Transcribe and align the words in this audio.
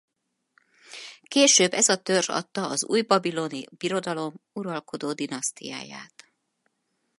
Később 1.23 1.73
ez 1.73 1.89
a 1.89 1.95
törzs 2.01 2.29
adta 2.29 2.67
az 2.69 2.85
Újbabiloni 2.85 3.63
Birodalom 3.77 4.33
uralkodó 4.53 5.13
dinasztiáját. 5.13 6.33